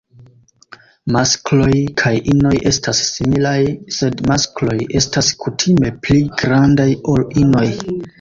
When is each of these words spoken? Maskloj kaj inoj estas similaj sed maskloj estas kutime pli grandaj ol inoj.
Maskloj 1.15 1.73
kaj 2.01 2.13
inoj 2.31 2.53
estas 2.71 3.01
similaj 3.09 3.59
sed 3.97 4.23
maskloj 4.31 4.77
estas 5.01 5.29
kutime 5.45 5.93
pli 6.07 6.19
grandaj 6.41 6.89
ol 7.15 7.23
inoj. 7.45 7.69